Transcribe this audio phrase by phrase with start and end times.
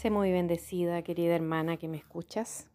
[0.00, 2.70] Sé muy bendecida, querida hermana que me escuchas.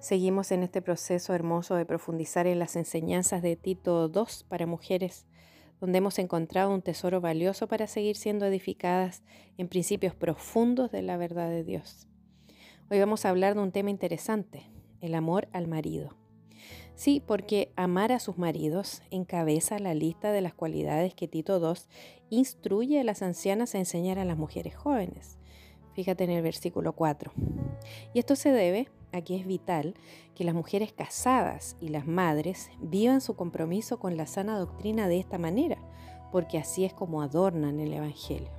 [0.00, 5.24] Seguimos en este proceso hermoso de profundizar en las enseñanzas de Tito II para mujeres,
[5.80, 9.22] donde hemos encontrado un tesoro valioso para seguir siendo edificadas
[9.56, 12.08] en principios profundos de la verdad de Dios.
[12.90, 14.68] Hoy vamos a hablar de un tema interesante,
[15.00, 16.16] el amor al marido.
[16.96, 21.80] Sí, porque amar a sus maridos encabeza la lista de las cualidades que Tito II
[22.30, 25.38] instruye a las ancianas a enseñar a las mujeres jóvenes.
[25.94, 27.32] Fíjate en el versículo 4.
[28.12, 29.94] Y esto se debe a que es vital
[30.34, 35.20] que las mujeres casadas y las madres vivan su compromiso con la sana doctrina de
[35.20, 35.78] esta manera,
[36.32, 38.50] porque así es como adornan el Evangelio.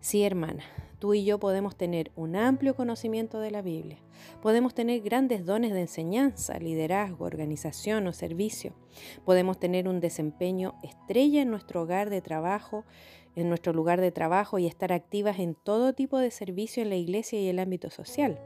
[0.00, 0.62] Sí, hermana,
[1.00, 3.98] tú y yo podemos tener un amplio conocimiento de la Biblia,
[4.40, 8.72] podemos tener grandes dones de enseñanza, liderazgo, organización o servicio,
[9.24, 12.84] podemos tener un desempeño estrella en nuestro hogar de trabajo,
[13.36, 16.96] en nuestro lugar de trabajo y estar activas en todo tipo de servicio en la
[16.96, 18.40] iglesia y el ámbito social.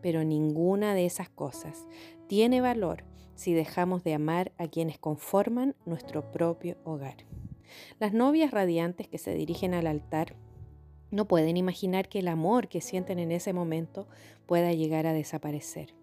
[0.00, 1.86] Pero ninguna de esas cosas
[2.26, 7.16] tiene valor si dejamos de amar a quienes conforman nuestro propio hogar.
[7.98, 10.34] Las novias radiantes que se dirigen al altar
[11.10, 14.08] no pueden imaginar que el amor que sienten en ese momento
[14.46, 15.94] pueda llegar a desaparecer.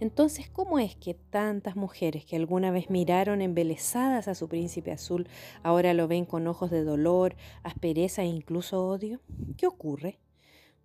[0.00, 5.28] Entonces, ¿cómo es que tantas mujeres que alguna vez miraron embelesadas a su príncipe azul
[5.62, 9.20] ahora lo ven con ojos de dolor, aspereza e incluso odio?
[9.56, 10.18] ¿Qué ocurre?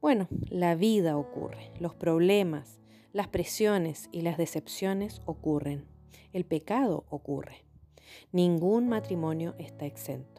[0.02, 2.80] Bueno, la vida ocurre, los problemas,
[3.14, 5.86] las presiones y las decepciones ocurren,
[6.34, 7.66] el pecado ocurre.
[8.32, 10.31] Ningún matrimonio está exento.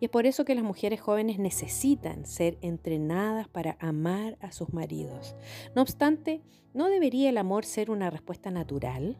[0.00, 4.72] Y es por eso que las mujeres jóvenes necesitan ser entrenadas para amar a sus
[4.72, 5.34] maridos.
[5.74, 6.42] No obstante,
[6.74, 9.16] ¿no debería el amor ser una respuesta natural?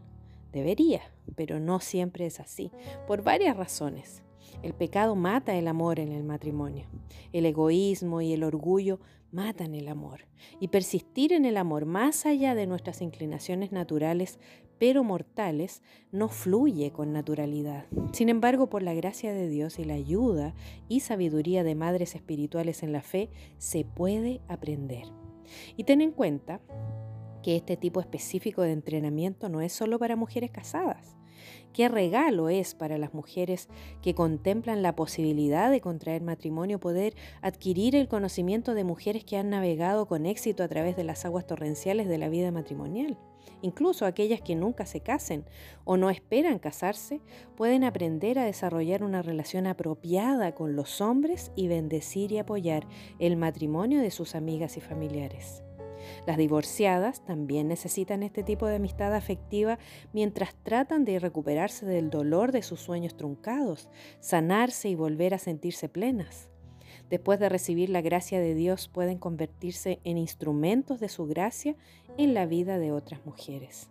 [0.52, 1.00] Debería,
[1.34, 2.70] pero no siempre es así,
[3.06, 4.22] por varias razones.
[4.62, 6.86] El pecado mata el amor en el matrimonio.
[7.32, 9.00] El egoísmo y el orgullo
[9.30, 10.26] matan el amor.
[10.60, 14.38] Y persistir en el amor más allá de nuestras inclinaciones naturales,
[14.83, 15.80] pero mortales,
[16.11, 17.84] no fluye con naturalidad.
[18.12, 20.56] Sin embargo, por la gracia de Dios y la ayuda
[20.89, 25.05] y sabiduría de madres espirituales en la fe, se puede aprender.
[25.77, 26.61] Y ten en cuenta
[27.45, 31.17] que este tipo específico de entrenamiento no es solo para mujeres casadas.
[31.73, 33.68] Qué regalo es para las mujeres
[34.02, 39.51] que contemplan la posibilidad de contraer matrimonio poder adquirir el conocimiento de mujeres que han
[39.51, 43.17] navegado con éxito a través de las aguas torrenciales de la vida matrimonial.
[43.63, 45.45] Incluso aquellas que nunca se casen
[45.85, 47.20] o no esperan casarse
[47.57, 52.86] pueden aprender a desarrollar una relación apropiada con los hombres y bendecir y apoyar
[53.19, 55.63] el matrimonio de sus amigas y familiares.
[56.27, 59.79] Las divorciadas también necesitan este tipo de amistad afectiva
[60.13, 63.89] mientras tratan de recuperarse del dolor de sus sueños truncados,
[64.20, 66.52] sanarse y volver a sentirse plenas.
[67.12, 71.77] Después de recibir la gracia de Dios pueden convertirse en instrumentos de su gracia
[72.17, 73.90] en la vida de otras mujeres.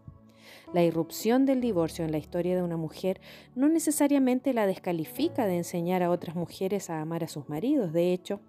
[0.74, 3.22] La irrupción del divorcio en la historia de una mujer
[3.54, 7.94] no necesariamente la descalifica de enseñar a otras mujeres a amar a sus maridos.
[7.94, 8.40] De hecho,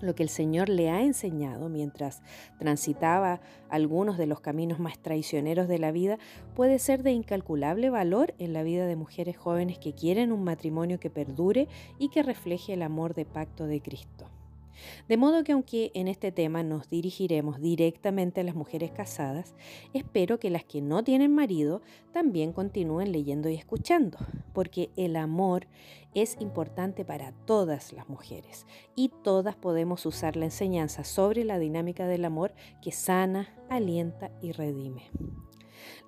[0.00, 2.22] lo que el Señor le ha enseñado mientras
[2.58, 6.18] transitaba algunos de los caminos más traicioneros de la vida
[6.54, 11.00] puede ser de incalculable valor en la vida de mujeres jóvenes que quieren un matrimonio
[11.00, 11.68] que perdure
[11.98, 14.35] y que refleje el amor de pacto de Cristo.
[15.08, 19.54] De modo que aunque en este tema nos dirigiremos directamente a las mujeres casadas,
[19.92, 21.82] espero que las que no tienen marido
[22.12, 24.18] también continúen leyendo y escuchando,
[24.52, 25.66] porque el amor
[26.14, 32.06] es importante para todas las mujeres y todas podemos usar la enseñanza sobre la dinámica
[32.06, 35.10] del amor que sana, alienta y redime.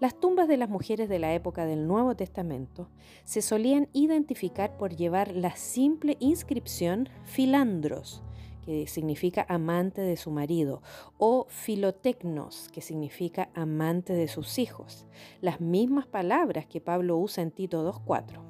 [0.00, 2.88] Las tumbas de las mujeres de la época del Nuevo Testamento
[3.24, 8.22] se solían identificar por llevar la simple inscripción filandros,
[8.68, 10.82] que significa amante de su marido,
[11.16, 15.06] o filotecnos, que significa amante de sus hijos,
[15.40, 18.42] las mismas palabras que Pablo usa en Tito 2.4.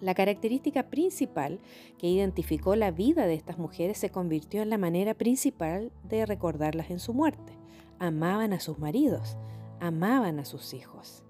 [0.00, 1.58] La característica principal
[1.98, 6.90] que identificó la vida de estas mujeres se convirtió en la manera principal de recordarlas
[6.90, 7.58] en su muerte.
[7.98, 9.36] Amaban a sus maridos,
[9.80, 11.23] amaban a sus hijos.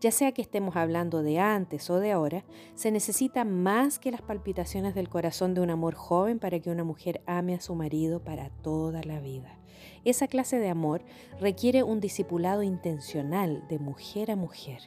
[0.00, 2.44] Ya sea que estemos hablando de antes o de ahora,
[2.74, 6.84] se necesita más que las palpitaciones del corazón de un amor joven para que una
[6.84, 9.58] mujer ame a su marido para toda la vida.
[10.04, 11.02] Esa clase de amor
[11.40, 14.80] requiere un discipulado intencional de mujer a mujer.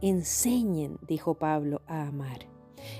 [0.00, 2.46] Enseñen, dijo Pablo, a amar.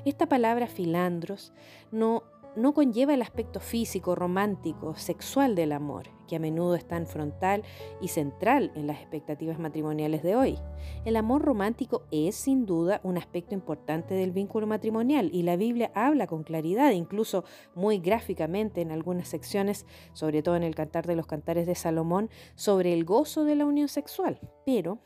[0.04, 1.52] Esta palabra filandros
[1.92, 2.24] no
[2.58, 7.64] no conlleva el aspecto físico, romántico, sexual del amor, que a menudo es tan frontal
[8.00, 10.58] y central en las expectativas matrimoniales de hoy.
[11.04, 15.90] El amor romántico es sin duda un aspecto importante del vínculo matrimonial y la Biblia
[15.94, 17.44] habla con claridad, incluso
[17.74, 22.30] muy gráficamente en algunas secciones, sobre todo en el Cantar de los Cantares de Salomón,
[22.54, 24.38] sobre el gozo de la unión sexual.
[24.64, 25.00] Pero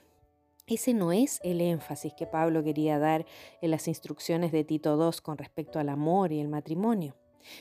[0.66, 3.26] ese no es el énfasis que Pablo quería dar
[3.60, 7.16] en las instrucciones de Tito II con respecto al amor y el matrimonio.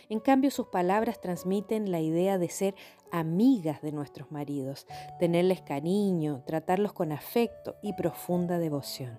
[0.10, 2.76] En cambio, sus palabras transmiten la idea de ser
[3.12, 4.88] amigas de nuestros maridos,
[5.20, 9.18] tenerles cariño, tratarlos con afecto y profunda devoción.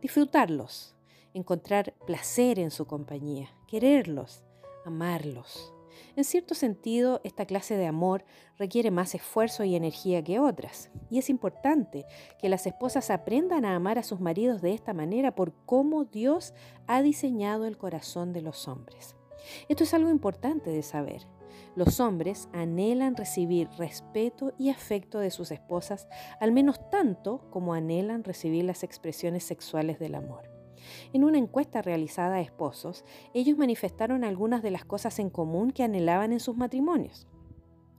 [0.00, 0.94] Disfrutarlos,
[1.34, 4.44] encontrar placer en su compañía, quererlos,
[4.84, 5.72] amarlos.
[6.14, 8.24] En cierto sentido, esta clase de amor
[8.58, 12.04] requiere más esfuerzo y energía que otras, y es importante
[12.38, 16.52] que las esposas aprendan a amar a sus maridos de esta manera por cómo Dios
[16.86, 19.16] ha diseñado el corazón de los hombres.
[19.68, 21.26] Esto es algo importante de saber.
[21.74, 26.08] Los hombres anhelan recibir respeto y afecto de sus esposas
[26.40, 30.50] al menos tanto como anhelan recibir las expresiones sexuales del amor.
[31.12, 33.04] En una encuesta realizada a esposos,
[33.34, 37.26] ellos manifestaron algunas de las cosas en común que anhelaban en sus matrimonios.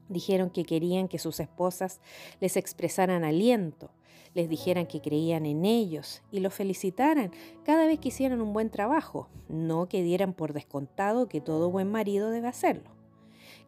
[0.09, 2.01] Dijeron que querían que sus esposas
[2.39, 3.91] les expresaran aliento,
[4.33, 7.31] les dijeran que creían en ellos y los felicitaran
[7.63, 11.91] cada vez que hicieran un buen trabajo, no que dieran por descontado que todo buen
[11.91, 12.91] marido debe hacerlo.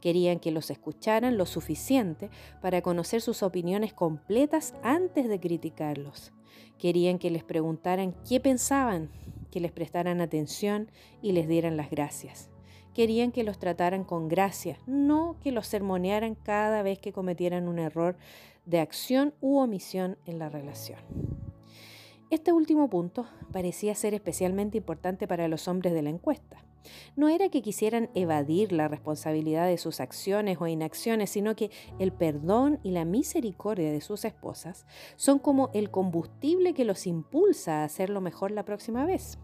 [0.02, 2.30] Querían que los escucharan lo suficiente
[2.62, 6.32] para conocer sus opiniones completas antes de criticarlos.
[6.78, 9.10] Querían que les preguntaran qué pensaban,
[9.52, 10.92] que les prestaran atención
[11.22, 12.50] y les dieran las gracias.
[12.94, 17.80] Querían que los trataran con gracia, no que los sermonearan cada vez que cometieran un
[17.80, 18.16] error
[18.66, 21.00] de acción u omisión en la relación.
[22.30, 26.66] Este último punto parecía ser especialmente importante para los hombres de la encuesta.
[27.16, 32.12] No era que quisieran evadir la responsabilidad de sus acciones o inacciones, sino que el
[32.12, 34.86] perdón y la misericordia de sus esposas
[35.16, 39.38] son como el combustible que los impulsa a hacerlo mejor la próxima vez.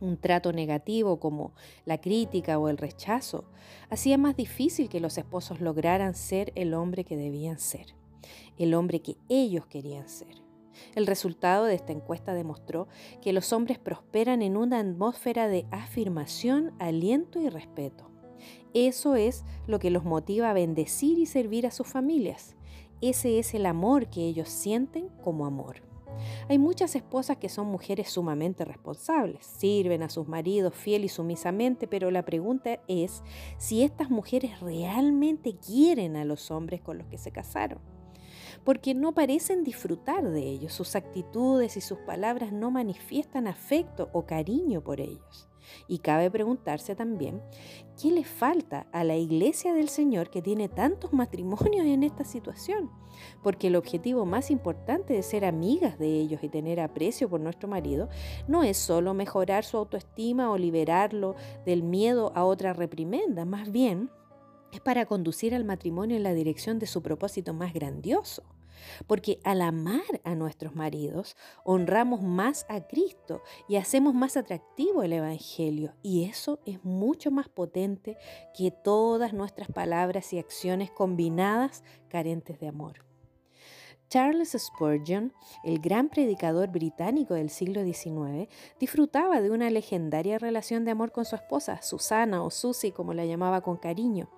[0.00, 1.52] Un trato negativo como
[1.86, 3.44] la crítica o el rechazo
[3.88, 7.94] hacía más difícil que los esposos lograran ser el hombre que debían ser,
[8.58, 10.46] el hombre que ellos querían ser.
[10.94, 12.88] El resultado de esta encuesta demostró
[13.20, 18.10] que los hombres prosperan en una atmósfera de afirmación, aliento y respeto.
[18.74, 22.56] Eso es lo que los motiva a bendecir y servir a sus familias.
[23.00, 25.82] Ese es el amor que ellos sienten como amor.
[26.48, 31.86] Hay muchas esposas que son mujeres sumamente responsables, sirven a sus maridos fiel y sumisamente,
[31.86, 33.22] pero la pregunta es
[33.58, 37.95] si estas mujeres realmente quieren a los hombres con los que se casaron
[38.66, 44.26] porque no parecen disfrutar de ellos, sus actitudes y sus palabras no manifiestan afecto o
[44.26, 45.48] cariño por ellos.
[45.86, 47.40] Y cabe preguntarse también,
[48.00, 52.90] ¿qué le falta a la iglesia del Señor que tiene tantos matrimonios en esta situación?
[53.40, 57.68] Porque el objetivo más importante de ser amigas de ellos y tener aprecio por nuestro
[57.68, 58.08] marido
[58.48, 64.10] no es solo mejorar su autoestima o liberarlo del miedo a otra reprimenda, más bien
[64.72, 68.42] es para conducir al matrimonio en la dirección de su propósito más grandioso.
[69.06, 75.12] Porque al amar a nuestros maridos, honramos más a Cristo y hacemos más atractivo el
[75.12, 75.94] Evangelio.
[76.02, 78.16] Y eso es mucho más potente
[78.56, 83.05] que todas nuestras palabras y acciones combinadas carentes de amor.
[84.08, 85.32] Charles Spurgeon,
[85.64, 88.48] el gran predicador británico del siglo XIX,
[88.78, 93.24] disfrutaba de una legendaria relación de amor con su esposa, Susana o Susie como la
[93.24, 94.28] llamaba con cariño.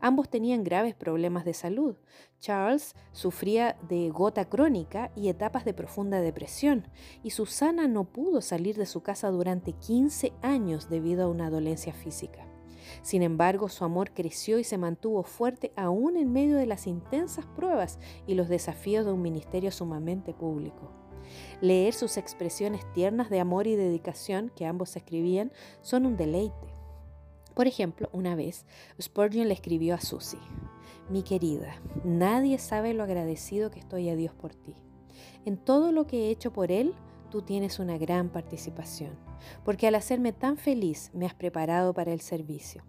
[0.00, 1.96] Ambos tenían graves problemas de salud.
[2.38, 6.88] Charles sufría de gota crónica y etapas de profunda depresión,
[7.22, 11.94] y Susana no pudo salir de su casa durante 15 años debido a una dolencia
[11.94, 12.53] física.
[13.04, 17.44] Sin embargo, su amor creció y se mantuvo fuerte aún en medio de las intensas
[17.44, 20.90] pruebas y los desafíos de un ministerio sumamente público.
[21.60, 26.74] Leer sus expresiones tiernas de amor y dedicación que ambos escribían son un deleite.
[27.54, 28.64] Por ejemplo, una vez,
[28.98, 30.40] Spurgeon le escribió a Susie,
[31.10, 34.76] Mi querida, nadie sabe lo agradecido que estoy a Dios por ti.
[35.44, 36.94] En todo lo que he hecho por Él,
[37.30, 39.18] tú tienes una gran participación,
[39.62, 42.82] porque al hacerme tan feliz me has preparado para el servicio.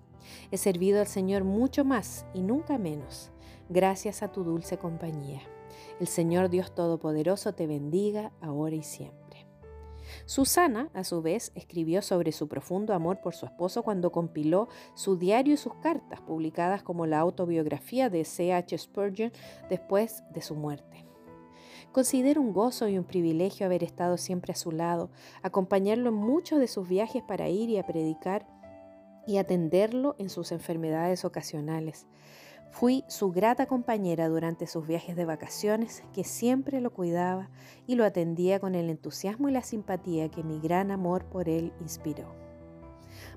[0.52, 3.32] He servido al Señor mucho más y nunca menos,
[3.70, 5.42] gracias a tu dulce compañía.
[6.00, 9.26] El Señor Dios Todopoderoso te bendiga ahora y siempre.
[10.26, 15.18] Susana, a su vez, escribió sobre su profundo amor por su esposo cuando compiló su
[15.18, 18.78] diario y sus cartas, publicadas como la autobiografía de C.H.
[18.78, 19.32] Spurgeon
[19.70, 21.06] después de su muerte.
[21.92, 25.10] Considero un gozo y un privilegio haber estado siempre a su lado,
[25.42, 28.46] acompañarlo en muchos de sus viajes para ir y a predicar
[29.28, 32.08] y atenderlo en sus enfermedades ocasionales.
[32.72, 37.50] Fui su grata compañera durante sus viajes de vacaciones, que siempre lo cuidaba
[37.88, 41.72] y lo atendía con el entusiasmo y la simpatía que mi gran amor por él
[41.80, 42.36] inspiró.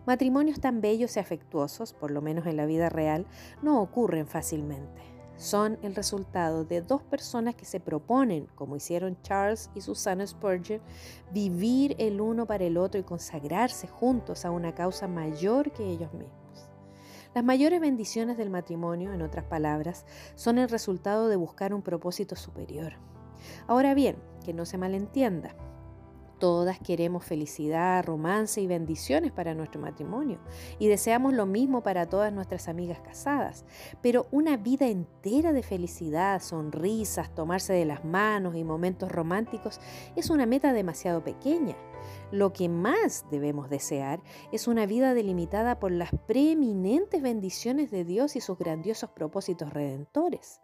[0.06, 3.26] Matrimonios tan bellos y afectuosos, por lo menos en la vida real,
[3.62, 9.70] no ocurren fácilmente son el resultado de dos personas que se proponen, como hicieron Charles
[9.74, 10.82] y Susana Spurgeon,
[11.32, 16.12] vivir el uno para el otro y consagrarse juntos a una causa mayor que ellos
[16.12, 16.68] mismos.
[17.34, 20.04] Las mayores bendiciones del matrimonio, en otras palabras,
[20.34, 22.94] son el resultado de buscar un propósito superior.
[23.68, 25.54] Ahora bien, que no se malentienda,
[26.38, 30.38] Todas queremos felicidad, romance y bendiciones para nuestro matrimonio
[30.78, 33.64] y deseamos lo mismo para todas nuestras amigas casadas.
[34.02, 39.80] Pero una vida entera de felicidad, sonrisas, tomarse de las manos y momentos románticos
[40.14, 41.76] es una meta demasiado pequeña.
[42.30, 48.36] Lo que más debemos desear es una vida delimitada por las preeminentes bendiciones de Dios
[48.36, 50.60] y sus grandiosos propósitos redentores.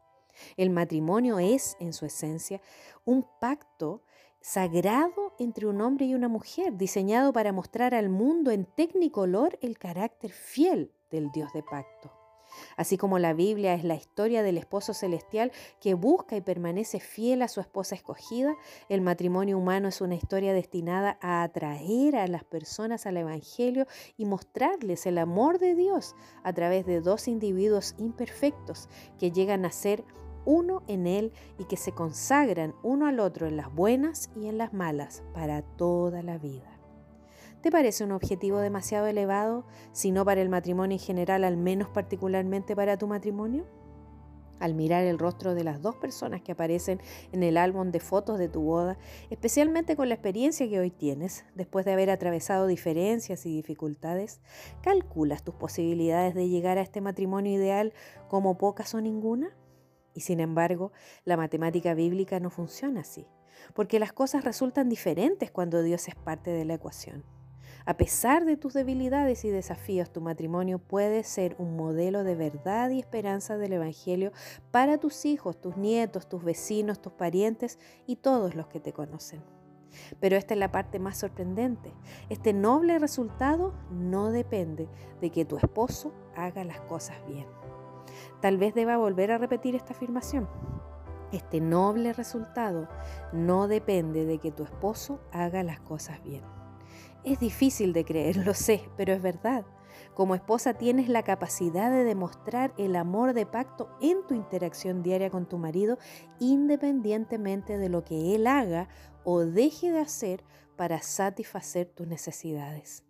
[0.57, 2.61] El matrimonio es, en su esencia,
[3.05, 4.03] un pacto
[4.45, 9.79] sagrado entre un hombre y una mujer, diseñado para mostrar al mundo en tecnicolor el
[9.79, 12.13] carácter fiel del Dios de pacto.
[12.77, 17.41] Así como la Biblia es la historia del esposo celestial que busca y permanece fiel
[17.41, 18.55] a su esposa escogida,
[18.91, 23.87] el matrimonio humano es una historia destinada a atraer a las personas al Evangelio
[24.19, 29.73] y mostrarles el amor de Dios a través de dos individuos imperfectos que llegan a
[29.73, 30.05] ser
[30.45, 34.59] uno en Él y que se consagran uno al otro en las buenas y en
[34.59, 36.75] las malas para toda la vida.
[37.65, 41.89] ¿Te parece un objetivo demasiado elevado, si no para el matrimonio en general, al menos
[41.89, 43.65] particularmente para tu matrimonio?
[44.61, 47.01] Al mirar el rostro de las dos personas que aparecen
[47.33, 48.99] en el álbum de fotos de tu boda,
[49.31, 54.43] especialmente con la experiencia que hoy tienes, después de haber atravesado diferencias y dificultades,
[54.83, 57.95] ¿calculas tus posibilidades de llegar a este matrimonio ideal
[58.29, 59.57] como pocas o ninguna?
[60.15, 60.93] Y sin embargo,
[61.25, 63.27] la matemática bíblica no funciona así,
[63.75, 67.25] porque las cosas resultan diferentes cuando Dios es parte de la ecuación.
[67.87, 72.89] A pesar de tus debilidades y desafíos, tu matrimonio puede ser un modelo de verdad
[72.89, 74.33] y esperanza del Evangelio
[74.71, 79.43] para tus hijos, tus nietos, tus vecinos, tus parientes y todos los que te conocen.
[80.19, 81.93] Pero esta es la parte más sorprendente.
[82.31, 84.89] Este noble resultado no depende
[85.21, 87.47] de que tu esposo haga las cosas bien.
[88.41, 90.49] Tal vez deba volver a repetir esta afirmación.
[91.33, 92.89] Este noble resultado
[93.33, 96.43] no depende de que tu esposo haga las cosas bien.
[97.25, 99.65] Es difícil de creer, lo sé, pero es verdad.
[100.15, 105.31] Como esposa tienes la capacidad de demostrar el amor de pacto en tu interacción diaria
[105.31, 105.99] con tu marido,
[106.39, 108.89] independientemente de lo que él haga
[109.25, 110.45] o deje de hacer
[110.77, 113.05] para satisfacer tus necesidades.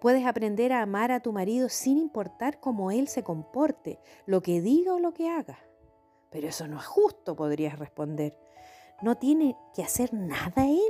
[0.00, 4.60] Puedes aprender a amar a tu marido sin importar cómo él se comporte, lo que
[4.60, 5.58] diga o lo que haga.
[6.30, 8.36] Pero eso no es justo, podrías responder.
[9.02, 10.80] ¿No tiene que hacer nada él?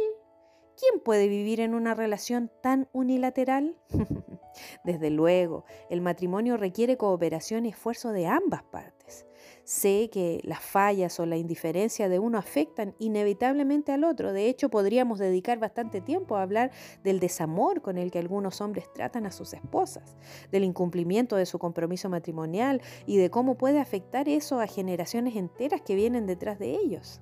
[0.76, 3.76] ¿Quién puede vivir en una relación tan unilateral?
[4.84, 9.26] Desde luego, el matrimonio requiere cooperación y esfuerzo de ambas partes.
[9.66, 14.32] Sé que las fallas o la indiferencia de uno afectan inevitablemente al otro.
[14.32, 16.70] De hecho, podríamos dedicar bastante tiempo a hablar
[17.02, 20.16] del desamor con el que algunos hombres tratan a sus esposas,
[20.52, 25.80] del incumplimiento de su compromiso matrimonial y de cómo puede afectar eso a generaciones enteras
[25.80, 27.20] que vienen detrás de ellos.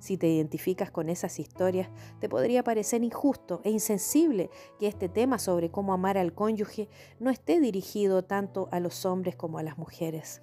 [0.00, 1.88] Si te identificas con esas historias,
[2.18, 4.50] te podría parecer injusto e insensible
[4.80, 6.88] que este tema sobre cómo amar al cónyuge
[7.20, 10.42] no esté dirigido tanto a los hombres como a las mujeres.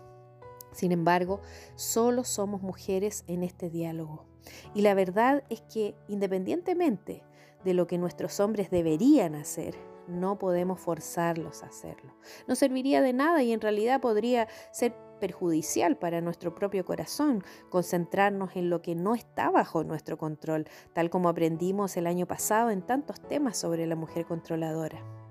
[0.73, 1.41] Sin embargo,
[1.75, 4.25] solo somos mujeres en este diálogo.
[4.73, 7.23] Y la verdad es que independientemente
[7.63, 9.75] de lo que nuestros hombres deberían hacer,
[10.07, 12.13] no podemos forzarlos a hacerlo.
[12.47, 18.57] No serviría de nada y en realidad podría ser perjudicial para nuestro propio corazón concentrarnos
[18.57, 22.81] en lo que no está bajo nuestro control, tal como aprendimos el año pasado en
[22.81, 25.22] tantos temas sobre la mujer controladora.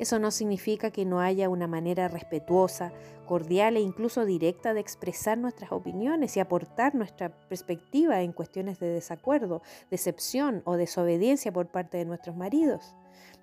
[0.00, 2.90] Eso no significa que no haya una manera respetuosa,
[3.26, 8.88] cordial e incluso directa de expresar nuestras opiniones y aportar nuestra perspectiva en cuestiones de
[8.88, 12.94] desacuerdo, decepción o desobediencia por parte de nuestros maridos.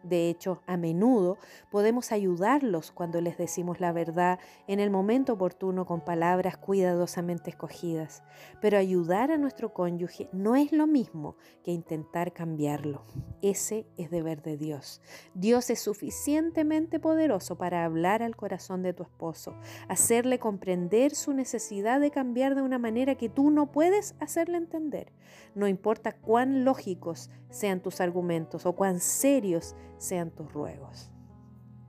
[0.04, 1.38] De hecho, a menudo
[1.72, 8.24] podemos ayudarlos cuando les decimos la verdad en el momento oportuno con palabras cuidadosamente escogidas.
[8.62, 13.04] Pero ayudar a nuestro cónyuge no es lo mismo que intentar cambiarlo.
[13.42, 15.02] Ese es deber de Dios.
[15.34, 19.56] Dios es suficientemente poderoso para hablar al corazón de tu esposo,
[19.88, 25.12] hacerle comprender su necesidad de cambiar de una manera que tú no puedes hacerle entender.
[25.56, 31.12] No importa cuán lógicos sean tus argumentos o cuán serios sean tus ruegos.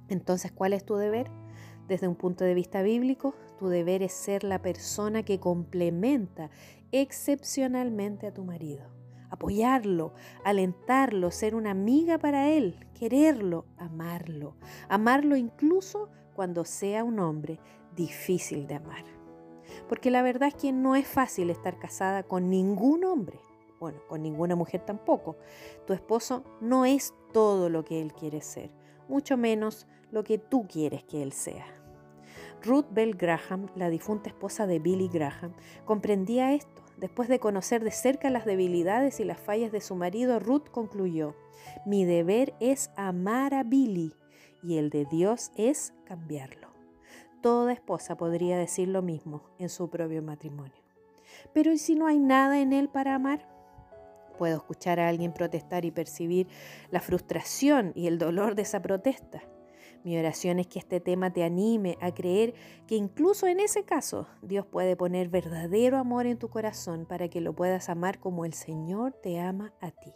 [0.09, 1.31] Entonces, ¿cuál es tu deber?
[1.87, 6.51] Desde un punto de vista bíblico, tu deber es ser la persona que complementa
[6.93, 8.85] excepcionalmente a tu marido.
[9.31, 14.57] Apoyarlo, alentarlo, ser una amiga para él, quererlo, amarlo.
[14.89, 17.59] Amarlo incluso cuando sea un hombre
[17.95, 19.05] difícil de amar.
[19.89, 23.39] Porque la verdad es que no es fácil estar casada con ningún hombre.
[23.81, 25.37] Bueno, con ninguna mujer tampoco.
[25.87, 28.71] Tu esposo no es todo lo que él quiere ser,
[29.09, 31.67] mucho menos lo que tú quieres que él sea.
[32.63, 35.53] Ruth Bell Graham, la difunta esposa de Billy Graham,
[35.85, 36.83] comprendía esto.
[36.97, 41.37] Después de conocer de cerca las debilidades y las fallas de su marido, Ruth concluyó,
[41.87, 44.13] mi deber es amar a Billy
[44.65, 46.69] y el de Dios es cambiarlo.
[47.41, 50.83] Toda esposa podría decir lo mismo en su propio matrimonio.
[51.53, 53.47] Pero ¿y si no hay nada en él para amar?
[54.39, 56.47] Puedo escuchar a alguien protestar y percibir
[56.91, 59.43] la frustración y el dolor de esa protesta.
[60.05, 62.55] Mi oración es que este tema te anime a creer
[62.87, 67.41] que incluso en ese caso Dios puede poner verdadero amor en tu corazón para que
[67.41, 70.13] lo puedas amar como el Señor te ama a ti.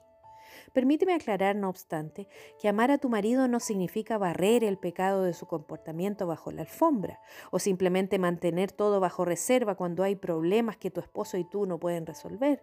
[0.73, 2.29] Permíteme aclarar, no obstante,
[2.61, 6.63] que amar a tu marido no significa barrer el pecado de su comportamiento bajo la
[6.63, 11.67] alfombra o simplemente mantener todo bajo reserva cuando hay problemas que tu esposo y tú
[11.67, 12.63] no pueden resolver.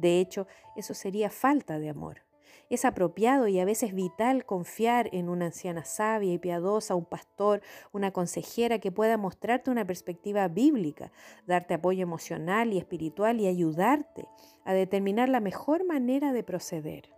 [0.00, 2.22] De hecho, eso sería falta de amor.
[2.70, 7.62] Es apropiado y a veces vital confiar en una anciana sabia y piadosa, un pastor,
[7.92, 11.10] una consejera que pueda mostrarte una perspectiva bíblica,
[11.46, 14.26] darte apoyo emocional y espiritual y ayudarte
[14.64, 17.10] a determinar la mejor manera de proceder.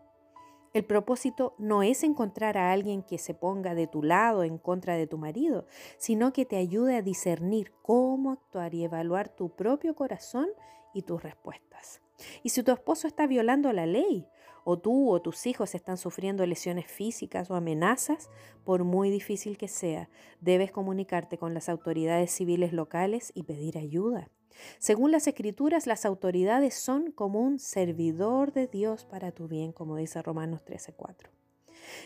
[0.73, 4.97] El propósito no es encontrar a alguien que se ponga de tu lado en contra
[4.97, 5.67] de tu marido,
[5.99, 10.49] sino que te ayude a discernir cómo actuar y evaluar tu propio corazón
[10.95, 12.02] y tus respuestas.
[12.43, 14.29] Y si tu esposo está violando la ley,
[14.65, 18.31] o tú o tus hijos están sufriendo lesiones físicas o amenazas,
[18.65, 20.09] por muy difícil que sea,
[20.41, 24.31] debes comunicarte con las autoridades civiles locales y pedir ayuda.
[24.79, 29.97] Según las escrituras, las autoridades son como un servidor de Dios para tu bien, como
[29.97, 31.31] dice Romanos 13:4.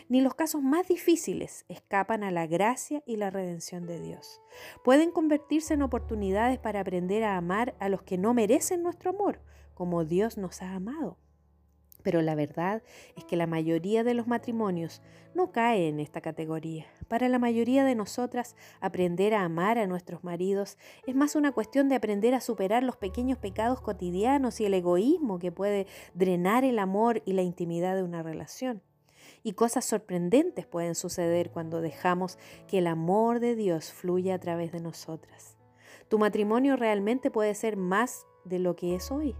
[0.09, 4.41] Ni los casos más difíciles escapan a la gracia y la redención de Dios.
[4.83, 9.41] Pueden convertirse en oportunidades para aprender a amar a los que no merecen nuestro amor,
[9.77, 11.19] como Dios nos ha amado.
[12.01, 12.81] Pero la verdad
[13.15, 15.03] es que la mayoría de los matrimonios
[15.35, 16.87] no cae en esta categoría.
[17.07, 21.89] Para la mayoría de nosotras, aprender a amar a nuestros maridos es más una cuestión
[21.89, 25.85] de aprender a superar los pequeños pecados cotidianos y el egoísmo que puede
[26.15, 28.81] drenar el amor y la intimidad de una relación.
[29.43, 34.71] Y cosas sorprendentes pueden suceder cuando dejamos que el amor de Dios fluya a través
[34.71, 35.55] de nosotras.
[36.07, 39.35] Tu matrimonio realmente puede ser más de lo que es hoy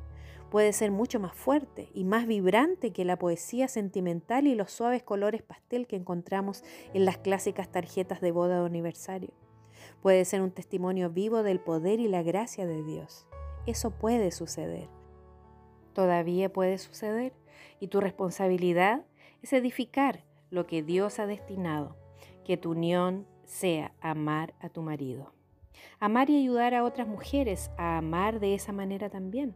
[0.50, 5.04] puede ser mucho más fuerte y más vibrante que la poesía sentimental y los suaves
[5.04, 9.34] colores pastel que encontramos en las clásicas tarjetas de boda de aniversario.
[10.02, 13.26] Puede ser un testimonio vivo del poder y la gracia de Dios.
[13.66, 14.90] Eso puede suceder.
[15.94, 17.34] Todavía puede suceder
[17.80, 19.06] y tu responsabilidad
[19.42, 21.98] es edificar lo que Dios ha destinado,
[22.46, 25.34] que tu unión sea amar a tu marido.
[26.00, 29.56] Amar y ayudar a otras mujeres a amar de esa manera también.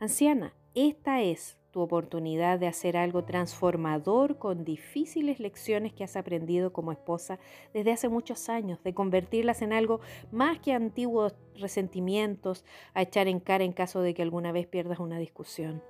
[0.00, 6.72] Anciana, esta es tu oportunidad de hacer algo transformador con difíciles lecciones que has aprendido
[6.72, 7.38] como esposa
[7.72, 13.40] desde hace muchos años, de convertirlas en algo más que antiguos resentimientos a echar en
[13.40, 15.82] cara en caso de que alguna vez pierdas una discusión.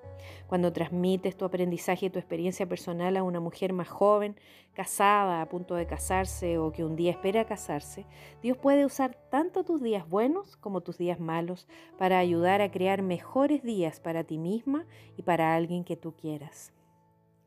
[0.46, 4.36] Cuando transmites tu aprendizaje y tu experiencia personal a una mujer más joven,
[4.74, 8.04] casada, a punto de casarse o que un día espera casarse,
[8.42, 13.00] Dios puede usar tanto tus días buenos como tus días malos para ayudar a crear
[13.00, 14.84] mejores días para ti misma
[15.16, 16.72] y para alguien que tú quieras.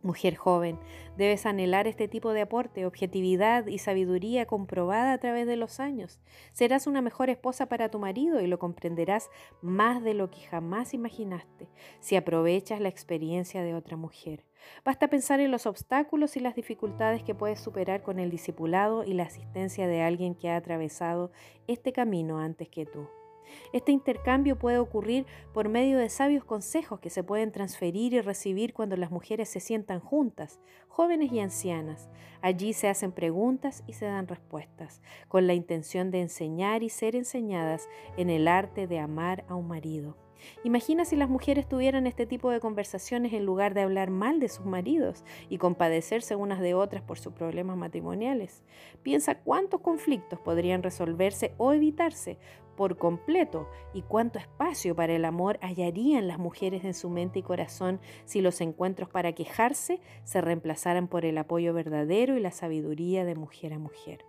[0.07, 0.79] Mujer joven,
[1.17, 6.21] debes anhelar este tipo de aporte, objetividad y sabiduría comprobada a través de los años.
[6.53, 9.29] Serás una mejor esposa para tu marido y lo comprenderás
[9.61, 11.67] más de lo que jamás imaginaste
[11.99, 14.45] si aprovechas la experiencia de otra mujer.
[14.85, 19.11] Basta pensar en los obstáculos y las dificultades que puedes superar con el discipulado y
[19.11, 21.33] la asistencia de alguien que ha atravesado
[21.67, 23.09] este camino antes que tú.
[23.73, 28.73] Este intercambio puede ocurrir por medio de sabios consejos que se pueden transferir y recibir
[28.73, 32.09] cuando las mujeres se sientan juntas, jóvenes y ancianas.
[32.41, 37.15] Allí se hacen preguntas y se dan respuestas, con la intención de enseñar y ser
[37.15, 40.15] enseñadas en el arte de amar a un marido.
[40.63, 44.49] Imagina si las mujeres tuvieran este tipo de conversaciones en lugar de hablar mal de
[44.49, 48.63] sus maridos y compadecerse unas de otras por sus problemas matrimoniales.
[49.03, 52.37] Piensa cuántos conflictos podrían resolverse o evitarse
[52.77, 57.43] por completo y cuánto espacio para el amor hallarían las mujeres en su mente y
[57.43, 63.25] corazón si los encuentros para quejarse se reemplazaran por el apoyo verdadero y la sabiduría
[63.25, 64.23] de mujer a mujer.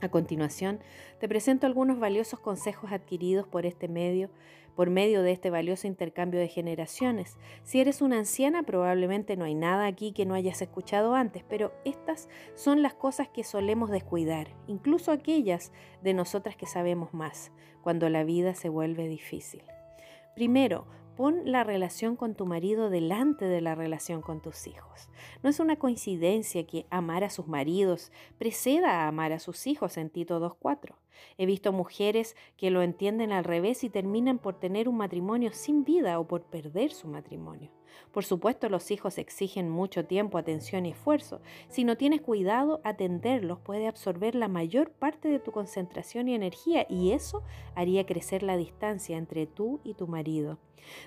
[0.00, 0.80] A continuación,
[1.20, 4.30] te presento algunos valiosos consejos adquiridos por este medio,
[4.76, 7.38] por medio de este valioso intercambio de generaciones.
[7.62, 11.72] Si eres una anciana, probablemente no hay nada aquí que no hayas escuchado antes, pero
[11.84, 18.08] estas son las cosas que solemos descuidar, incluso aquellas de nosotras que sabemos más, cuando
[18.08, 19.62] la vida se vuelve difícil.
[20.34, 25.10] Primero, Pon la relación con tu marido delante de la relación con tus hijos.
[25.42, 29.98] No es una coincidencia que amar a sus maridos preceda a amar a sus hijos
[29.98, 30.94] en Tito 2.4.
[31.36, 35.84] He visto mujeres que lo entienden al revés y terminan por tener un matrimonio sin
[35.84, 37.70] vida o por perder su matrimonio.
[38.10, 41.42] Por supuesto, los hijos exigen mucho tiempo, atención y esfuerzo.
[41.68, 46.86] Si no tienes cuidado, atenderlos puede absorber la mayor parte de tu concentración y energía
[46.88, 47.42] y eso
[47.74, 50.58] haría crecer la distancia entre tú y tu marido.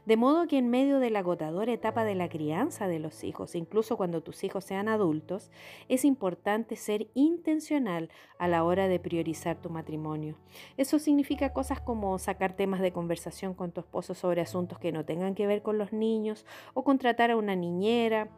[0.05, 3.55] De modo que en medio de la agotadora etapa de la crianza de los hijos,
[3.55, 5.51] incluso cuando tus hijos sean adultos,
[5.89, 10.37] es importante ser intencional a la hora de priorizar tu matrimonio.
[10.77, 15.05] Eso significa cosas como sacar temas de conversación con tu esposo sobre asuntos que no
[15.05, 18.29] tengan que ver con los niños o contratar a una niñera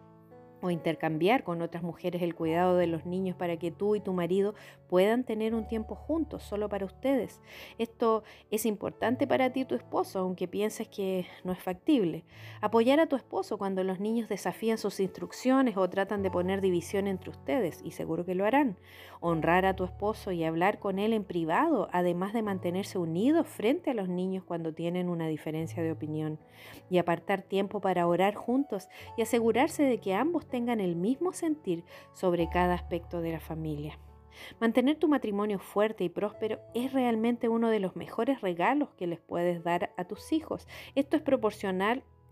[0.71, 4.55] intercambiar con otras mujeres el cuidado de los niños para que tú y tu marido
[4.87, 7.41] puedan tener un tiempo juntos, solo para ustedes.
[7.77, 12.23] Esto es importante para ti y tu esposo, aunque pienses que no es factible.
[12.61, 17.07] Apoyar a tu esposo cuando los niños desafían sus instrucciones o tratan de poner división
[17.07, 18.77] entre ustedes, y seguro que lo harán.
[19.19, 23.91] Honrar a tu esposo y hablar con él en privado, además de mantenerse unidos frente
[23.91, 26.39] a los niños cuando tienen una diferencia de opinión.
[26.89, 31.83] Y apartar tiempo para orar juntos y asegurarse de que ambos tengan el mismo sentir
[32.13, 33.99] sobre cada aspecto de la familia.
[34.59, 39.19] Mantener tu matrimonio fuerte y próspero es realmente uno de los mejores regalos que les
[39.19, 40.67] puedes dar a tus hijos.
[40.95, 41.23] Esto es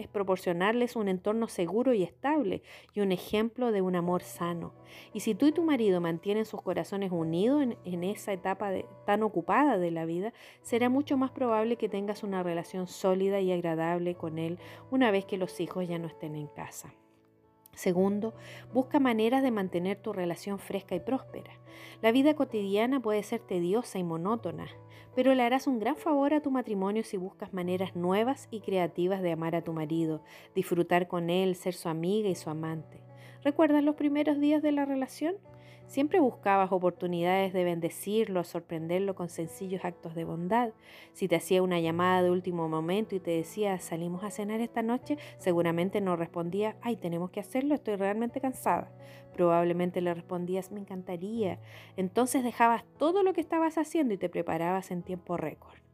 [0.09, 2.61] proporcionarles un entorno seguro y estable
[2.93, 4.73] y un ejemplo de un amor sano.
[5.13, 8.71] Y si tú y tu marido mantienen sus corazones unidos en, esa etapa
[9.05, 13.51] tan ocupada de la vida, será mucho más probable que tengas una relación sólida y
[13.51, 14.59] agradable con él
[14.91, 16.93] una vez que los hijos ya no estén en casa.
[17.75, 18.33] Segundo,
[18.73, 21.51] busca maneras de mantener tu relación fresca y próspera.
[22.01, 24.67] La vida cotidiana puede ser tediosa y monótona,
[25.13, 29.21] pero le harás un gran favor a tu matrimonio si buscas maneras nuevas y creativas
[29.21, 30.23] de amar a tu marido,
[30.55, 33.01] disfrutar con él, ser su amiga y su amante.
[33.43, 35.35] ¿Recuerdas los primeros días de la relación?
[35.87, 40.71] Siempre buscabas oportunidades de bendecirlo, sorprenderlo con sencillos actos de bondad.
[41.13, 44.81] Si te hacía una llamada de último momento y te decía, salimos a cenar esta
[44.81, 48.91] noche, seguramente no respondías, ay, tenemos que hacerlo, estoy realmente cansada.
[49.33, 51.59] Probablemente le respondías, me encantaría.
[51.97, 55.84] Entonces dejabas todo lo que estabas haciendo y te preparabas en tiempo récord.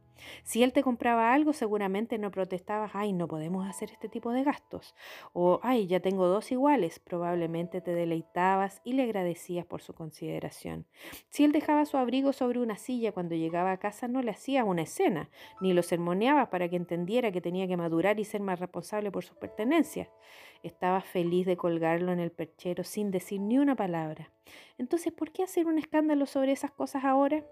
[0.44, 4.44] Si él te compraba algo, seguramente no protestabas, ay, no podemos hacer este tipo de
[4.44, 4.94] gastos.
[5.32, 6.98] O, ay, ya tengo dos iguales.
[6.98, 10.86] Probablemente te deleitabas y le agradecías por su consideración.
[11.28, 14.64] Si él dejaba su abrigo sobre una silla cuando llegaba a casa, no le hacías
[14.66, 18.60] una escena, ni lo sermoneabas para que entendiera que tenía que madurar y ser más
[18.60, 20.08] responsable por sus pertenencias.
[20.62, 24.30] Estabas feliz de colgarlo en el perchero sin decir ni una palabra.
[24.78, 27.44] Entonces, ¿por qué hacer un escándalo sobre esas cosas ahora?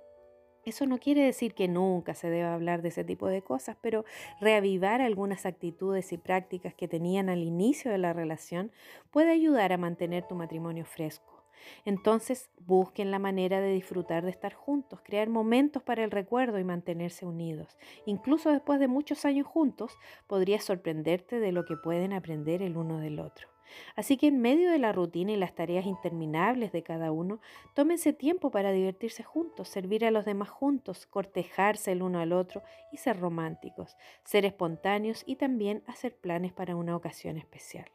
[0.64, 4.04] Eso no quiere decir que nunca se deba hablar de ese tipo de cosas, pero
[4.40, 8.70] reavivar algunas actitudes y prácticas que tenían al inicio de la relación
[9.10, 11.44] puede ayudar a mantener tu matrimonio fresco.
[11.84, 16.64] Entonces, busquen la manera de disfrutar de estar juntos, crear momentos para el recuerdo y
[16.64, 17.76] mantenerse unidos.
[18.06, 19.92] Incluso después de muchos años juntos,
[20.26, 23.48] podrías sorprenderte de lo que pueden aprender el uno del otro.
[23.96, 27.40] Así que en medio de la rutina y las tareas interminables de cada uno,
[27.74, 32.62] tómense tiempo para divertirse juntos, servir a los demás juntos, cortejarse el uno al otro
[32.92, 37.90] y ser románticos, ser espontáneos y también hacer planes para una ocasión especial.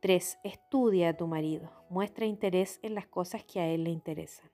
[0.00, 0.38] 3.
[0.42, 1.70] Estudia a tu marido.
[1.88, 4.50] Muestra interés en las cosas que a él le interesan.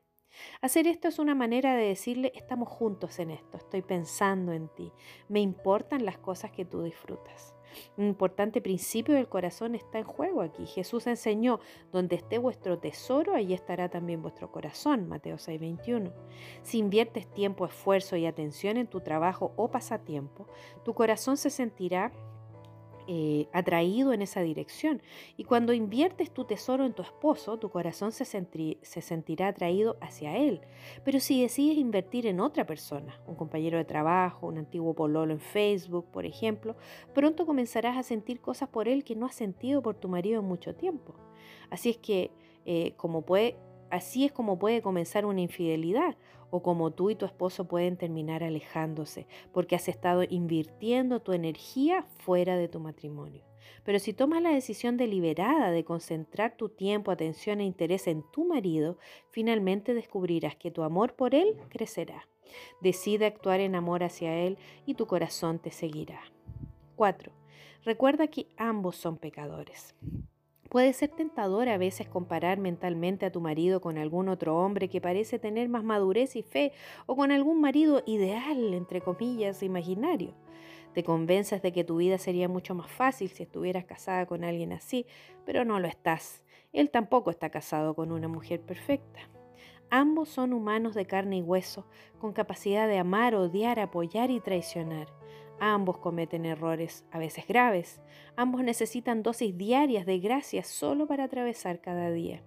[0.60, 4.92] Hacer esto es una manera de decirle, estamos juntos en esto, estoy pensando en ti,
[5.28, 7.54] me importan las cosas que tú disfrutas.
[7.96, 10.66] Un importante principio del corazón está en juego aquí.
[10.66, 11.60] Jesús enseñó,
[11.92, 16.12] donde esté vuestro tesoro, allí estará también vuestro corazón, Mateo 6:21.
[16.62, 20.46] Si inviertes tiempo, esfuerzo y atención en tu trabajo o pasatiempo,
[20.84, 22.12] tu corazón se sentirá
[23.10, 25.00] eh, atraído en esa dirección.
[25.38, 30.36] Y cuando inviertes tu tesoro en tu esposo, tu corazón se, se sentirá atraído hacia
[30.36, 30.60] él.
[31.04, 35.40] Pero si decides invertir en otra persona, un compañero de trabajo, un antiguo pololo en
[35.40, 36.76] Facebook, por ejemplo,
[37.14, 40.46] pronto comenzarás a sentir cosas por él que no has sentido por tu marido en
[40.46, 41.14] mucho tiempo.
[41.70, 42.30] Así es que,
[42.66, 43.56] eh, como puede,
[43.90, 46.16] así es como puede comenzar una infidelidad
[46.50, 52.04] o como tú y tu esposo pueden terminar alejándose porque has estado invirtiendo tu energía
[52.18, 53.44] fuera de tu matrimonio.
[53.84, 58.44] Pero si tomas la decisión deliberada de concentrar tu tiempo, atención e interés en tu
[58.44, 58.98] marido,
[59.30, 62.28] finalmente descubrirás que tu amor por él crecerá.
[62.80, 66.20] Decide actuar en amor hacia él y tu corazón te seguirá.
[66.96, 67.32] 4.
[67.84, 69.94] Recuerda que ambos son pecadores.
[70.68, 75.00] Puede ser tentador a veces comparar mentalmente a tu marido con algún otro hombre que
[75.00, 76.72] parece tener más madurez y fe
[77.06, 80.34] o con algún marido ideal, entre comillas, imaginario.
[80.92, 84.72] Te convences de que tu vida sería mucho más fácil si estuvieras casada con alguien
[84.72, 85.06] así,
[85.46, 86.42] pero no lo estás.
[86.72, 89.20] Él tampoco está casado con una mujer perfecta.
[89.90, 91.86] Ambos son humanos de carne y hueso,
[92.20, 95.08] con capacidad de amar, odiar, apoyar y traicionar.
[95.60, 98.00] Ambos cometen errores, a veces graves.
[98.36, 102.42] Ambos necesitan dosis diarias de gracia solo para atravesar cada día.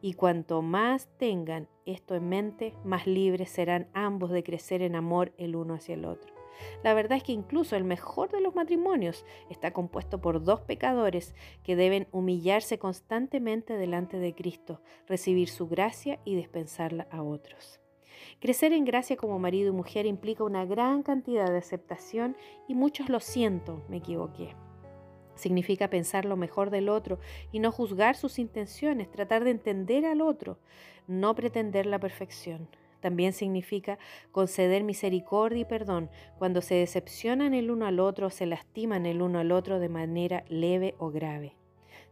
[0.00, 5.32] Y cuanto más tengan esto en mente, más libres serán ambos de crecer en amor
[5.36, 6.34] el uno hacia el otro.
[6.82, 11.34] La verdad es que incluso el mejor de los matrimonios está compuesto por dos pecadores
[11.62, 17.80] que deben humillarse constantemente delante de Cristo, recibir su gracia y dispensarla a otros.
[18.40, 22.36] Crecer en gracia como marido y mujer implica una gran cantidad de aceptación
[22.68, 24.54] y muchos lo siento, me equivoqué.
[25.34, 27.18] Significa pensar lo mejor del otro
[27.52, 30.58] y no juzgar sus intenciones, tratar de entender al otro,
[31.06, 32.68] no pretender la perfección.
[33.00, 33.98] También significa
[34.32, 39.22] conceder misericordia y perdón cuando se decepcionan el uno al otro o se lastiman el
[39.22, 41.54] uno al otro de manera leve o grave.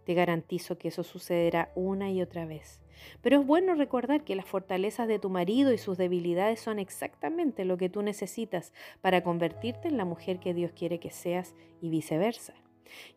[0.05, 2.81] Te garantizo que eso sucederá una y otra vez.
[3.23, 7.65] Pero es bueno recordar que las fortalezas de tu marido y sus debilidades son exactamente
[7.65, 11.91] lo que tú necesitas para convertirte en la mujer que Dios quiere que seas y
[11.91, 12.55] viceversa.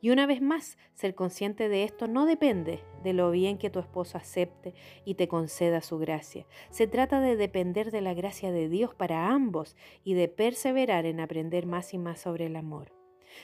[0.02, 3.80] Y una vez más, ser consciente de esto no depende de lo bien que tu
[3.80, 4.74] esposo acepte
[5.06, 6.46] y te conceda su gracia.
[6.70, 11.20] Se trata de depender de la gracia de Dios para ambos y de perseverar en
[11.20, 12.97] aprender más y más sobre el amor.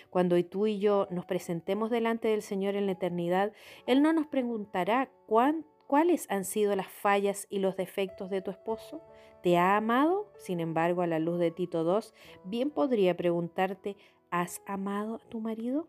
[0.09, 3.51] Cuando tú y yo nos presentemos delante del Señor en la eternidad,
[3.85, 9.01] Él no nos preguntará cuáles han sido las fallas y los defectos de tu esposo.
[9.41, 10.31] ¿Te ha amado?
[10.37, 12.13] Sin embargo, a la luz de Tito 2,
[12.45, 13.97] bien podría preguntarte,
[14.31, 15.87] ¿has amado a tu marido?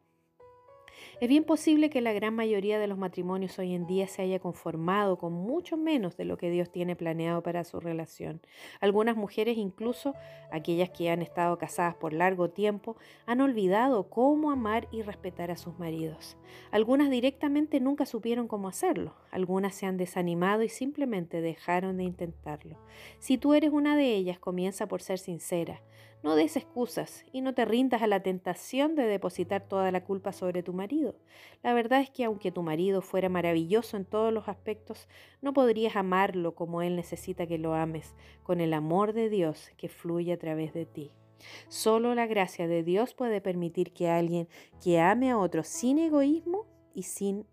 [1.21, 4.39] Es bien posible que la gran mayoría de los matrimonios hoy en día se haya
[4.39, 8.41] conformado con mucho menos de lo que Dios tiene planeado para su relación.
[8.81, 10.15] Algunas mujeres, incluso
[10.51, 15.57] aquellas que han estado casadas por largo tiempo, han olvidado cómo amar y respetar a
[15.57, 16.37] sus maridos.
[16.71, 19.15] Algunas directamente nunca supieron cómo hacerlo.
[19.31, 22.79] Algunas se han desanimado y simplemente dejaron de intentarlo.
[23.19, 25.83] Si tú eres una de ellas, comienza por ser sincera.
[26.25, 30.33] No des excusas y no te rindas a la tentación de depositar toda la culpa
[30.33, 31.17] sobre tu marido.
[31.63, 35.07] La verdad es que aunque tu marido fuera maravilloso en todos los aspectos,
[35.43, 39.91] no podrías amarlo como él necesita que lo ames, con el amor de Dios que
[39.91, 41.11] fluye a través de ti.
[41.69, 44.49] Solo la gracia de Dios puede permitir que alguien
[44.83, 47.47] que ame a otro sin egoísmo y sin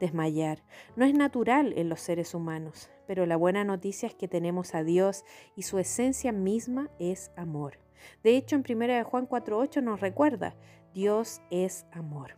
[0.00, 0.64] desmayar.
[0.96, 4.82] No es natural en los seres humanos, pero la buena noticia es que tenemos a
[4.82, 7.85] Dios y su esencia misma es amor.
[8.22, 10.54] De hecho, en 1 Juan 4.8 nos recuerda,
[10.94, 12.36] Dios es amor.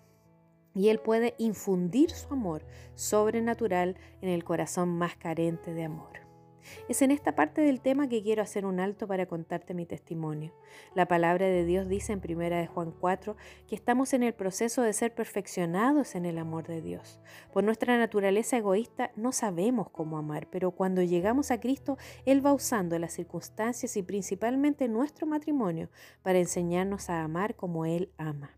[0.75, 6.28] Y Él puede infundir su amor sobrenatural en el corazón más carente de amor.
[6.88, 10.54] Es en esta parte del tema que quiero hacer un alto para contarte mi testimonio.
[10.94, 14.83] La palabra de Dios dice en 1 de Juan 4 que estamos en el proceso
[14.83, 17.20] de ser perfeccionados en el amor de Dios.
[17.52, 22.52] Por nuestra naturaleza egoísta no sabemos cómo amar, pero cuando llegamos a Cristo, Él va
[22.52, 25.90] usando las circunstancias y principalmente nuestro matrimonio
[26.22, 28.58] para enseñarnos a amar como Él ama.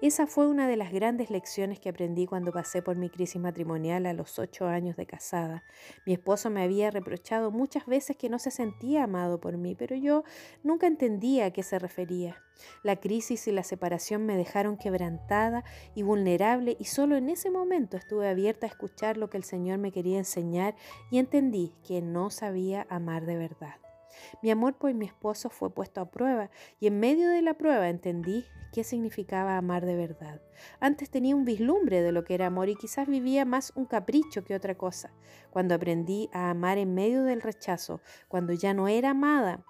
[0.00, 4.06] Esa fue una de las grandes lecciones que aprendí cuando pasé por mi crisis matrimonial
[4.06, 5.64] a los ocho años de casada.
[6.06, 9.96] Mi esposo me había reprochado muchas veces que no se sentía amado por mí, pero
[9.96, 10.24] yo
[10.62, 12.42] nunca entendía a qué se refería.
[12.82, 17.96] La crisis y la separación me dejaron quebrantada y vulnerable y solo en ese momento
[17.96, 20.74] estuve abierta a escuchar lo que el Señor me quería enseñar
[21.10, 23.87] y entendí que no sabía amar de verdad.
[24.42, 26.50] Mi amor por mi esposo fue puesto a prueba
[26.80, 30.40] y en medio de la prueba entendí qué significaba amar de verdad.
[30.80, 34.44] Antes tenía un vislumbre de lo que era amor y quizás vivía más un capricho
[34.44, 35.12] que otra cosa.
[35.50, 39.64] Cuando aprendí a amar en medio del rechazo, cuando ya no era amada,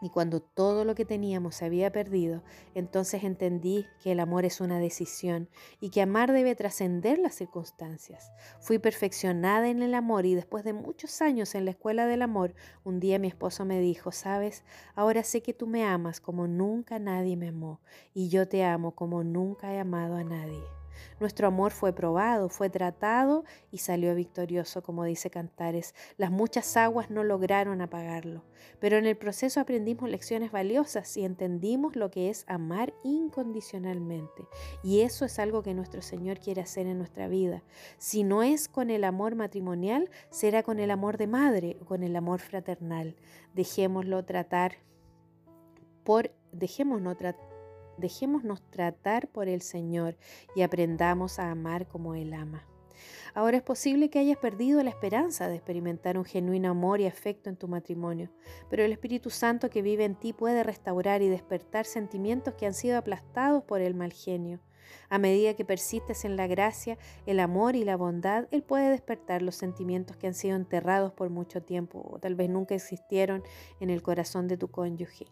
[0.00, 2.42] y cuando todo lo que teníamos se había perdido,
[2.74, 5.48] entonces entendí que el amor es una decisión
[5.80, 8.32] y que amar debe trascender las circunstancias.
[8.60, 12.54] Fui perfeccionada en el amor y después de muchos años en la escuela del amor,
[12.84, 16.98] un día mi esposo me dijo, sabes, ahora sé que tú me amas como nunca
[16.98, 17.80] nadie me amó
[18.14, 20.62] y yo te amo como nunca he amado a nadie.
[21.20, 25.94] Nuestro amor fue probado, fue tratado y salió victorioso, como dice Cantares.
[26.16, 28.44] Las muchas aguas no lograron apagarlo,
[28.80, 34.46] pero en el proceso aprendimos lecciones valiosas y entendimos lo que es amar incondicionalmente.
[34.82, 37.62] Y eso es algo que nuestro Señor quiere hacer en nuestra vida.
[37.98, 42.02] Si no es con el amor matrimonial, será con el amor de madre o con
[42.02, 43.16] el amor fraternal.
[43.54, 44.76] Dejémoslo tratar
[46.04, 47.55] por dejémonos tratar
[47.98, 50.16] Dejémonos tratar por el Señor
[50.54, 52.66] y aprendamos a amar como Él ama.
[53.34, 57.50] Ahora es posible que hayas perdido la esperanza de experimentar un genuino amor y afecto
[57.50, 58.30] en tu matrimonio,
[58.70, 62.74] pero el Espíritu Santo que vive en ti puede restaurar y despertar sentimientos que han
[62.74, 64.60] sido aplastados por el mal genio.
[65.08, 69.42] A medida que persistes en la gracia, el amor y la bondad, Él puede despertar
[69.42, 73.42] los sentimientos que han sido enterrados por mucho tiempo o tal vez nunca existieron
[73.80, 75.26] en el corazón de tu cónyuge.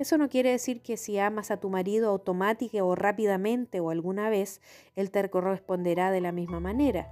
[0.00, 4.30] Eso no quiere decir que si amas a tu marido automática o rápidamente o alguna
[4.30, 4.62] vez,
[4.96, 7.10] él te corresponderá de la misma manera.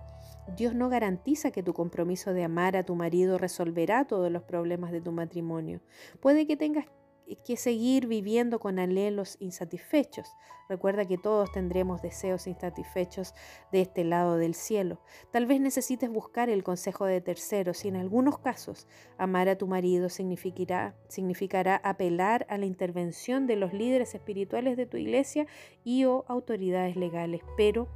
[0.57, 4.91] Dios no garantiza que tu compromiso de amar a tu marido resolverá todos los problemas
[4.91, 5.83] de tu matrimonio.
[6.21, 6.87] Puede que tengas
[7.37, 10.29] que seguir viviendo con anhelos insatisfechos.
[10.69, 13.35] Recuerda que todos tendremos deseos insatisfechos
[13.73, 15.01] de este lado del cielo.
[15.31, 18.87] Tal vez necesites buscar el consejo de terceros y en algunos casos
[19.17, 24.87] amar a tu marido significará, significará apelar a la intervención de los líderes espirituales de
[24.87, 25.47] tu iglesia
[25.85, 27.43] y o autoridades legales.
[27.57, 27.89] Pero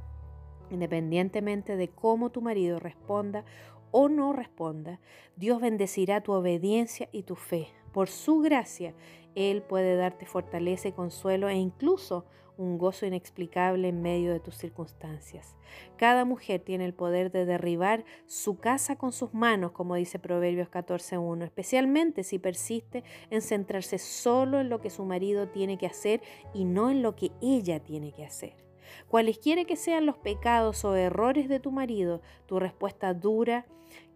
[0.69, 3.45] independientemente de cómo tu marido responda
[3.91, 4.99] o no responda,
[5.35, 7.67] Dios bendecirá tu obediencia y tu fe.
[7.93, 8.95] Por su gracia,
[9.35, 12.25] Él puede darte fortaleza y consuelo e incluso
[12.57, 15.55] un gozo inexplicable en medio de tus circunstancias.
[15.97, 20.69] Cada mujer tiene el poder de derribar su casa con sus manos, como dice Proverbios
[20.69, 26.21] 14.1, especialmente si persiste en centrarse solo en lo que su marido tiene que hacer
[26.53, 28.55] y no en lo que ella tiene que hacer.
[29.07, 33.65] Cualesquiera que sean los pecados o errores de tu marido, tu respuesta dura,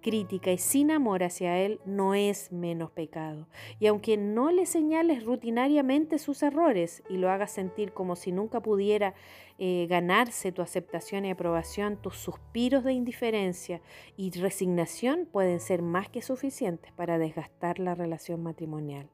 [0.02, 3.48] crítica y sin amor hacia él no es menos pecado.
[3.80, 8.62] Y aunque no le señales rutinariamente sus errores y lo hagas sentir como si nunca
[8.62, 9.14] pudiera
[9.60, 13.82] eh, ganarse tu aceptación y aprobación, tus suspiros de indiferencia
[14.16, 19.10] y resignación pueden ser más que suficientes para desgastar la relación matrimonial.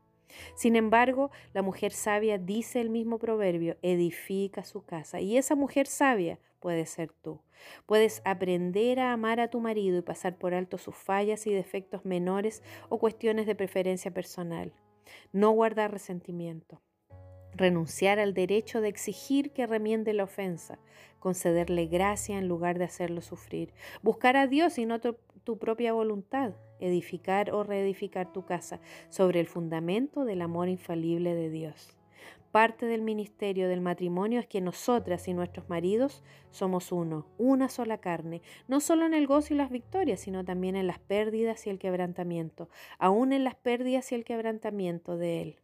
[0.55, 5.19] Sin embargo, la mujer sabia, dice el mismo proverbio, edifica su casa.
[5.19, 7.39] Y esa mujer sabia puede ser tú.
[7.85, 12.05] Puedes aprender a amar a tu marido y pasar por alto sus fallas y defectos
[12.05, 14.73] menores o cuestiones de preferencia personal.
[15.31, 16.81] No guardar resentimiento.
[17.53, 20.79] Renunciar al derecho de exigir que remiende la ofensa,
[21.19, 26.53] concederle gracia en lugar de hacerlo sufrir, buscar a Dios y no tu propia voluntad,
[26.79, 31.95] edificar o reedificar tu casa sobre el fundamento del amor infalible de Dios.
[32.53, 37.97] Parte del ministerio del matrimonio es que nosotras y nuestros maridos somos uno, una sola
[37.97, 41.71] carne, no solo en el gozo y las victorias, sino también en las pérdidas y
[41.71, 45.59] el quebrantamiento, aún en las pérdidas y el quebrantamiento de Él.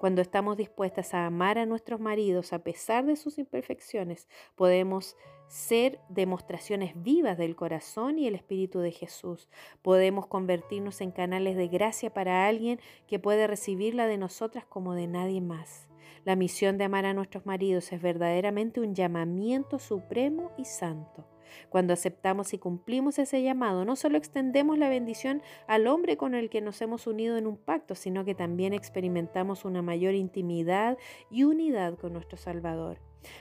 [0.00, 5.18] Cuando estamos dispuestas a amar a nuestros maridos a pesar de sus imperfecciones, podemos
[5.48, 9.50] ser demostraciones vivas del corazón y el Espíritu de Jesús.
[9.82, 15.08] Podemos convertirnos en canales de gracia para alguien que puede recibirla de nosotras como de
[15.08, 15.91] nadie más.
[16.24, 21.26] La misión de amar a nuestros maridos es verdaderamente un llamamiento supremo y santo.
[21.68, 26.50] Cuando aceptamos y cumplimos ese llamado, no solo extendemos la bendición al hombre con el
[26.50, 30.98] que nos hemos unido en un pacto, sino que también experimentamos una mayor intimidad
[31.30, 32.98] y unidad con nuestro Salvador.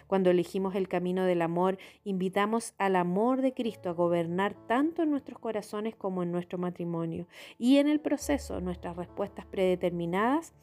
[0.08, 5.10] Cuando elegimos el camino del amor, invitamos al amor de Cristo a gobernar tanto en
[5.10, 7.28] nuestros corazones como en nuestro matrimonio.
[7.58, 10.54] Y en el proceso, nuestras respuestas predeterminadas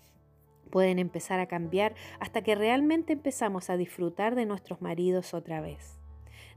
[0.68, 5.98] pueden empezar a cambiar hasta que realmente empezamos a disfrutar de nuestros maridos otra vez.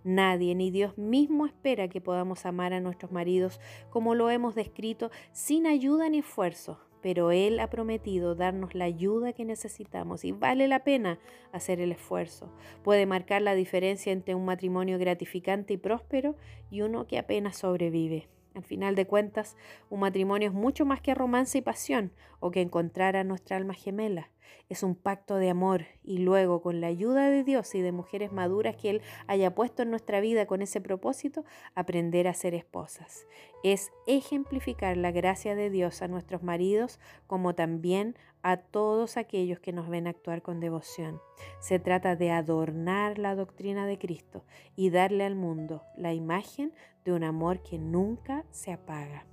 [0.03, 5.11] Nadie, ni Dios mismo espera que podamos amar a nuestros maridos como lo hemos descrito,
[5.31, 10.67] sin ayuda ni esfuerzo, pero Él ha prometido darnos la ayuda que necesitamos y vale
[10.67, 11.19] la pena
[11.51, 12.51] hacer el esfuerzo.
[12.83, 16.35] Puede marcar la diferencia entre un matrimonio gratificante y próspero
[16.71, 18.27] y uno que apenas sobrevive.
[18.53, 19.55] Al final de cuentas,
[19.89, 23.73] un matrimonio es mucho más que romance y pasión o que encontrar a nuestra alma
[23.73, 24.29] gemela.
[24.67, 28.31] Es un pacto de amor y luego con la ayuda de Dios y de mujeres
[28.31, 33.25] maduras que Él haya puesto en nuestra vida con ese propósito, aprender a ser esposas.
[33.63, 39.71] Es ejemplificar la gracia de Dios a nuestros maridos como también a todos aquellos que
[39.71, 41.21] nos ven actuar con devoción.
[41.59, 44.43] Se trata de adornar la doctrina de Cristo
[44.75, 46.73] y darle al mundo la imagen
[47.05, 49.25] de un amor que nunca se apaga.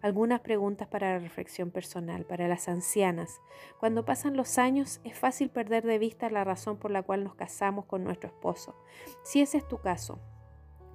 [0.00, 3.40] Algunas preguntas para la reflexión personal, para las ancianas.
[3.80, 7.34] Cuando pasan los años es fácil perder de vista la razón por la cual nos
[7.34, 8.76] casamos con nuestro esposo.
[9.24, 10.20] Si ese es tu caso,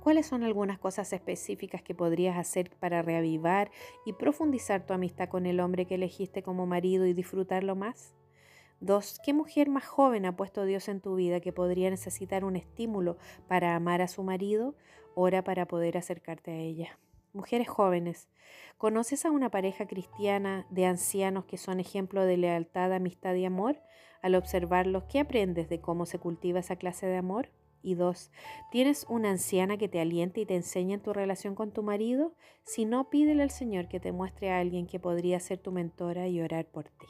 [0.03, 3.71] ¿Cuáles son algunas cosas específicas que podrías hacer para reavivar
[4.05, 8.13] y profundizar tu amistad con el hombre que elegiste como marido y disfrutarlo más?
[8.83, 12.57] Dos, ¿qué mujer más joven ha puesto Dios en tu vida que podría necesitar un
[12.57, 13.15] estímulo
[13.47, 14.75] para amar a su marido?
[15.15, 16.99] Ora para poder acercarte a ella.
[17.31, 18.27] Mujeres jóvenes,
[18.77, 23.77] ¿conoces a una pareja cristiana de ancianos que son ejemplo de lealtad, amistad y amor?
[24.21, 27.51] Al observarlos, ¿qué aprendes de cómo se cultiva esa clase de amor?
[27.83, 28.31] Y dos,
[28.69, 32.35] ¿tienes una anciana que te aliente y te enseñe en tu relación con tu marido?
[32.65, 36.27] Si no, pídele al Señor que te muestre a alguien que podría ser tu mentora
[36.27, 37.07] y orar por ti.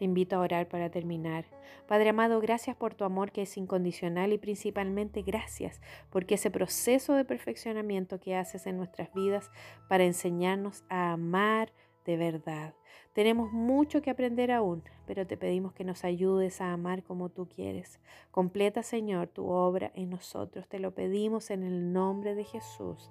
[0.00, 1.44] Te invito a orar para terminar.
[1.86, 7.12] Padre amado, gracias por tu amor que es incondicional y principalmente gracias porque ese proceso
[7.12, 9.50] de perfeccionamiento que haces en nuestras vidas
[9.90, 11.74] para enseñarnos a amar
[12.06, 12.72] de verdad.
[13.12, 17.46] Tenemos mucho que aprender aún, pero te pedimos que nos ayudes a amar como tú
[17.46, 18.00] quieres.
[18.30, 20.66] Completa, Señor, tu obra en nosotros.
[20.66, 23.10] Te lo pedimos en el nombre de Jesús.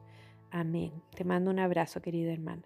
[0.49, 0.91] Amén.
[1.15, 2.63] Te mando un abrazo, querida hermana.